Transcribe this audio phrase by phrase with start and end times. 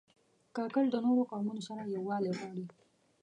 [0.55, 2.65] کاکړ د نورو قومونو سره یووالی غواړي.